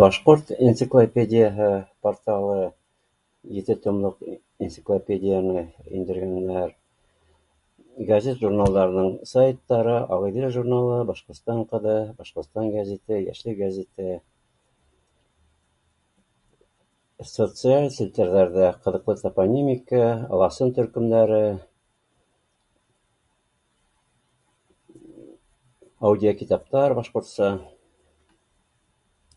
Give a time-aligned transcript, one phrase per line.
[0.00, 1.66] Башҡорт энциклопедияһы
[2.06, 2.56] порталы,
[3.58, 4.22] ете томлыҡ
[4.66, 5.60] энциклопедияны
[6.00, 6.72] индергәндәр,
[8.08, 14.08] гәзит-журналдарҙың сайттары, Ағиҙел журналы, Башҡортостан ҡыҙы, Башҡортостан гәзите, Йәшлек гәзите,
[17.36, 20.02] социаль селтәрҙәрҙә ҡыҙыҡлы топономика,
[20.38, 21.40] ыласын төркөмдәре,
[26.10, 27.54] аудио китаптар башҡортса